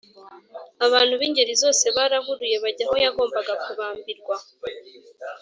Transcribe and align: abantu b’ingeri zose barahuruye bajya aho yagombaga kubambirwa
abantu 0.85 1.13
b’ingeri 1.19 1.53
zose 1.63 1.85
barahuruye 1.95 2.55
bajya 2.63 2.85
aho 2.87 2.95
yagombaga 3.03 3.53
kubambirwa 3.63 4.35